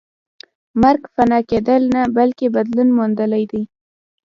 [0.81, 3.61] مرګ فنا کېدل نه بلکې بدلون موندل دي